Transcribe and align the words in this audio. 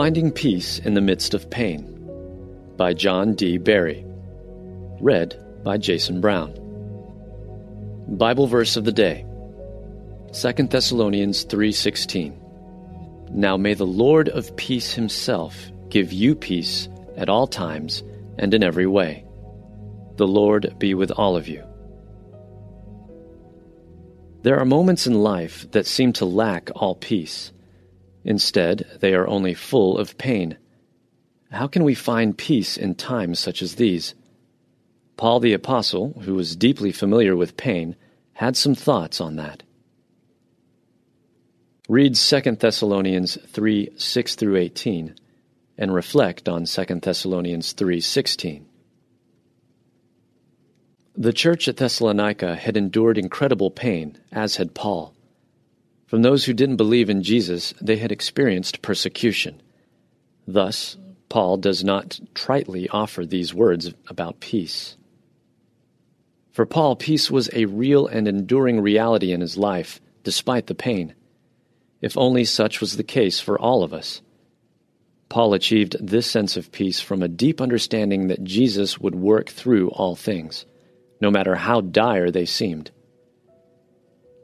Finding 0.00 0.32
Peace 0.32 0.78
in 0.78 0.94
the 0.94 1.02
Midst 1.02 1.34
of 1.34 1.50
Pain 1.50 1.84
by 2.78 2.94
John 2.94 3.34
D. 3.34 3.58
Barry. 3.58 4.02
Read 4.98 5.38
by 5.62 5.76
Jason 5.76 6.22
Brown. 6.22 6.54
Bible 8.08 8.46
verse 8.46 8.78
of 8.78 8.86
the 8.86 8.92
day 8.92 9.26
2 10.32 10.70
Thessalonians 10.70 11.44
3:16. 11.44 12.32
Now 13.30 13.58
may 13.58 13.74
the 13.74 13.84
Lord 13.84 14.30
of 14.30 14.56
peace 14.56 14.94
himself 14.94 15.70
give 15.90 16.14
you 16.14 16.34
peace 16.34 16.88
at 17.18 17.28
all 17.28 17.46
times 17.46 18.02
and 18.38 18.54
in 18.54 18.62
every 18.62 18.86
way. 18.86 19.26
The 20.16 20.26
Lord 20.26 20.76
be 20.78 20.94
with 20.94 21.10
all 21.10 21.36
of 21.36 21.46
you. 21.46 21.62
There 24.44 24.58
are 24.58 24.64
moments 24.64 25.06
in 25.06 25.22
life 25.22 25.70
that 25.72 25.84
seem 25.84 26.14
to 26.14 26.24
lack 26.24 26.70
all 26.74 26.94
peace. 26.94 27.52
Instead, 28.24 28.86
they 29.00 29.14
are 29.14 29.26
only 29.26 29.54
full 29.54 29.98
of 29.98 30.18
pain. 30.18 30.56
How 31.50 31.66
can 31.66 31.84
we 31.84 31.94
find 31.94 32.36
peace 32.36 32.76
in 32.76 32.94
times 32.94 33.38
such 33.38 33.62
as 33.62 33.74
these? 33.74 34.14
Paul 35.16 35.40
the 35.40 35.52
Apostle, 35.52 36.20
who 36.22 36.34
was 36.34 36.56
deeply 36.56 36.92
familiar 36.92 37.36
with 37.36 37.56
pain, 37.56 37.96
had 38.34 38.56
some 38.56 38.74
thoughts 38.74 39.20
on 39.20 39.36
that. 39.36 39.62
Read 41.88 42.14
2 42.14 42.40
Thessalonians 42.52 43.36
3 43.48 43.90
6 43.96 44.34
through 44.36 44.56
18 44.56 45.14
and 45.80 45.94
reflect 45.94 46.48
on 46.48 46.66
2 46.66 47.00
Thessalonians 47.00 47.72
3:16. 47.72 48.66
The 51.16 51.32
church 51.32 51.66
at 51.68 51.78
Thessalonica 51.78 52.54
had 52.54 52.76
endured 52.76 53.18
incredible 53.18 53.70
pain, 53.70 54.18
as 54.30 54.56
had 54.56 54.74
Paul. 54.74 55.14
From 56.10 56.22
those 56.22 56.44
who 56.44 56.54
didn't 56.54 56.74
believe 56.74 57.08
in 57.08 57.22
Jesus, 57.22 57.72
they 57.80 57.96
had 57.96 58.10
experienced 58.10 58.82
persecution. 58.82 59.62
Thus, 60.44 60.96
Paul 61.28 61.58
does 61.58 61.84
not 61.84 62.18
tritely 62.34 62.88
offer 62.88 63.24
these 63.24 63.54
words 63.54 63.94
about 64.08 64.40
peace. 64.40 64.96
For 66.50 66.66
Paul, 66.66 66.96
peace 66.96 67.30
was 67.30 67.48
a 67.52 67.66
real 67.66 68.08
and 68.08 68.26
enduring 68.26 68.80
reality 68.80 69.30
in 69.30 69.40
his 69.40 69.56
life, 69.56 70.00
despite 70.24 70.66
the 70.66 70.74
pain. 70.74 71.14
If 72.00 72.18
only 72.18 72.44
such 72.44 72.80
was 72.80 72.96
the 72.96 73.04
case 73.04 73.38
for 73.38 73.56
all 73.56 73.84
of 73.84 73.94
us. 73.94 74.20
Paul 75.28 75.54
achieved 75.54 75.96
this 76.04 76.28
sense 76.28 76.56
of 76.56 76.72
peace 76.72 77.00
from 77.00 77.22
a 77.22 77.28
deep 77.28 77.60
understanding 77.60 78.26
that 78.26 78.42
Jesus 78.42 78.98
would 78.98 79.14
work 79.14 79.48
through 79.48 79.90
all 79.90 80.16
things, 80.16 80.66
no 81.20 81.30
matter 81.30 81.54
how 81.54 81.80
dire 81.80 82.32
they 82.32 82.46
seemed. 82.46 82.90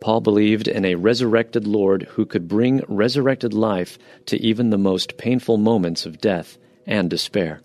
Paul 0.00 0.20
believed 0.20 0.68
in 0.68 0.84
a 0.84 0.94
resurrected 0.94 1.66
Lord 1.66 2.04
who 2.10 2.26
could 2.26 2.48
bring 2.48 2.82
resurrected 2.86 3.54
life 3.54 3.98
to 4.26 4.40
even 4.40 4.70
the 4.70 4.78
most 4.78 5.16
painful 5.16 5.56
moments 5.56 6.06
of 6.06 6.20
death 6.20 6.58
and 6.86 7.08
despair. 7.08 7.60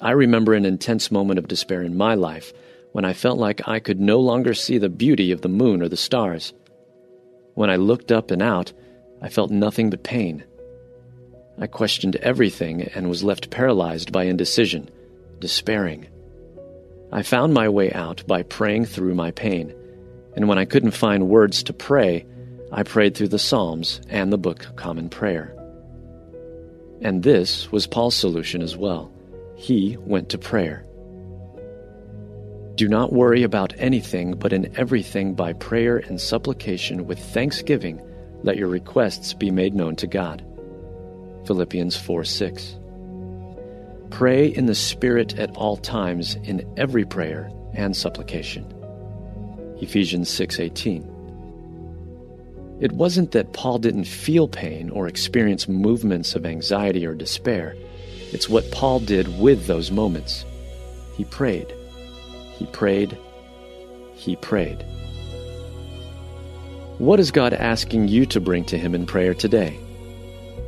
I 0.00 0.10
remember 0.12 0.54
an 0.54 0.64
intense 0.64 1.10
moment 1.10 1.38
of 1.38 1.48
despair 1.48 1.82
in 1.82 1.96
my 1.96 2.14
life 2.14 2.52
when 2.92 3.04
I 3.04 3.12
felt 3.12 3.38
like 3.38 3.68
I 3.68 3.78
could 3.78 4.00
no 4.00 4.18
longer 4.18 4.54
see 4.54 4.78
the 4.78 4.88
beauty 4.88 5.30
of 5.30 5.42
the 5.42 5.48
moon 5.48 5.82
or 5.82 5.88
the 5.88 5.96
stars. 5.96 6.52
When 7.54 7.70
I 7.70 7.76
looked 7.76 8.10
up 8.10 8.30
and 8.30 8.42
out, 8.42 8.72
I 9.22 9.28
felt 9.28 9.50
nothing 9.50 9.90
but 9.90 10.02
pain. 10.02 10.44
I 11.58 11.66
questioned 11.66 12.16
everything 12.16 12.82
and 12.82 13.08
was 13.08 13.22
left 13.22 13.50
paralyzed 13.50 14.10
by 14.10 14.24
indecision, 14.24 14.90
despairing. 15.38 16.08
I 17.12 17.22
found 17.22 17.52
my 17.52 17.68
way 17.68 17.92
out 17.92 18.24
by 18.26 18.42
praying 18.42 18.86
through 18.86 19.14
my 19.14 19.30
pain 19.30 19.74
and 20.36 20.48
when 20.48 20.58
I 20.58 20.64
couldn't 20.64 20.92
find 20.92 21.28
words 21.28 21.62
to 21.64 21.72
pray, 21.72 22.26
I 22.72 22.82
prayed 22.82 23.14
through 23.14 23.28
the 23.28 23.38
Psalms 23.38 24.00
and 24.08 24.32
the 24.32 24.38
Book 24.38 24.66
Common 24.76 25.08
Prayer. 25.08 25.54
And 27.00 27.22
this 27.22 27.70
was 27.72 27.86
Paul's 27.86 28.14
solution 28.14 28.62
as 28.62 28.76
well. 28.76 29.10
He 29.56 29.96
went 30.00 30.28
to 30.30 30.38
prayer. 30.38 30.84
Do 32.76 32.88
not 32.88 33.12
worry 33.12 33.42
about 33.42 33.74
anything, 33.76 34.32
but 34.32 34.52
in 34.52 34.74
everything 34.78 35.34
by 35.34 35.52
prayer 35.52 35.98
and 35.98 36.20
supplication 36.20 37.06
with 37.06 37.18
thanksgiving, 37.18 38.00
let 38.42 38.56
your 38.56 38.68
requests 38.68 39.34
be 39.34 39.50
made 39.50 39.74
known 39.74 39.96
to 39.96 40.06
God. 40.06 40.44
Philippians 41.46 41.96
4 41.96 42.24
6. 42.24 42.76
Pray 44.10 44.46
in 44.46 44.66
the 44.66 44.74
Spirit 44.74 45.38
at 45.38 45.54
all 45.56 45.76
times 45.76 46.36
in 46.44 46.66
every 46.76 47.04
prayer 47.04 47.50
and 47.74 47.96
supplication. 47.96 48.79
Ephesians 49.80 50.28
6:18. 50.28 51.04
It 52.80 52.92
wasn't 52.92 53.32
that 53.32 53.52
Paul 53.52 53.78
didn't 53.78 54.04
feel 54.04 54.48
pain 54.48 54.90
or 54.90 55.06
experience 55.06 55.68
movements 55.68 56.34
of 56.34 56.46
anxiety 56.46 57.06
or 57.06 57.14
despair. 57.14 57.74
It's 58.32 58.48
what 58.48 58.70
Paul 58.70 59.00
did 59.00 59.40
with 59.40 59.66
those 59.66 59.90
moments. 59.90 60.44
He 61.16 61.24
prayed. 61.24 61.72
He 62.58 62.66
prayed. 62.66 63.16
He 64.14 64.36
prayed. 64.36 64.84
What 66.98 67.20
is 67.20 67.30
God 67.30 67.54
asking 67.54 68.08
you 68.08 68.26
to 68.26 68.40
bring 68.40 68.64
to 68.64 68.78
Him 68.78 68.94
in 68.94 69.06
prayer 69.06 69.34
today? 69.34 69.78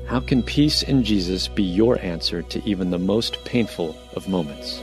How 0.07 0.21
can 0.21 0.43
peace 0.43 0.83
in 0.83 1.05
Jesus 1.05 1.49
be 1.49 1.63
your 1.63 1.99
answer 2.01 2.43
to 2.43 2.63
even 2.69 2.91
the 2.91 2.99
most 2.99 3.43
painful 3.45 3.97
of 4.15 4.29
moments? 4.29 4.83